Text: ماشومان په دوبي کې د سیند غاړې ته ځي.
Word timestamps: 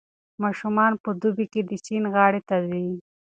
ماشومان 0.43 0.91
په 1.03 1.09
دوبي 1.21 1.45
کې 1.53 1.61
د 1.69 1.71
سیند 1.85 2.05
غاړې 2.13 2.41
ته 2.49 2.55
ځي. 2.69 2.87